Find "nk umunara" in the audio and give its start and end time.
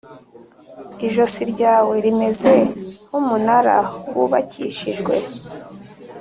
3.07-3.77